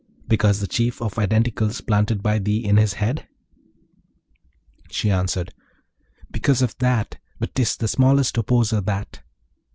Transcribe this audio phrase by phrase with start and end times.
[0.27, 3.27] because of the Chief of Identicals planted by thee in his head?'
[4.89, 5.53] She answered,
[6.31, 9.21] 'Because of that; but 'tis the smallest opposer, that.'